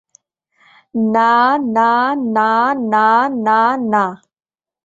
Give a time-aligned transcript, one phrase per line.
[1.13, 1.33] না,
[1.57, 1.91] না,
[2.15, 2.73] না,
[2.91, 3.29] না,
[3.45, 3.59] না,
[3.91, 4.03] না।